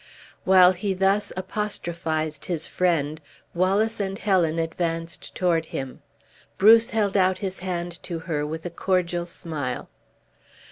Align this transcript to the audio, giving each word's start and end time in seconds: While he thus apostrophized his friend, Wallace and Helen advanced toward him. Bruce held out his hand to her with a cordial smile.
While 0.45 0.71
he 0.71 0.95
thus 0.95 1.31
apostrophized 1.37 2.45
his 2.45 2.65
friend, 2.65 3.21
Wallace 3.53 3.99
and 3.99 4.17
Helen 4.17 4.57
advanced 4.57 5.35
toward 5.35 5.67
him. 5.67 6.01
Bruce 6.57 6.89
held 6.89 7.15
out 7.15 7.37
his 7.37 7.59
hand 7.59 8.01
to 8.01 8.17
her 8.17 8.43
with 8.43 8.65
a 8.65 8.71
cordial 8.71 9.27
smile. 9.27 9.89